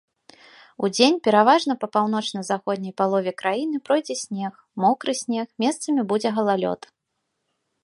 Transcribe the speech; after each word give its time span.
Удзень 0.85 1.17
пераважна 1.27 1.73
па 1.83 1.87
паўночна-заходняй 1.97 2.95
палове 3.03 3.31
краіны 3.43 3.77
пройдзе 3.89 4.15
снег, 4.23 4.51
мокры 4.85 5.13
снег, 5.23 5.47
месцамі 5.65 6.01
будзе 6.13 6.29
галалёд. 6.41 6.93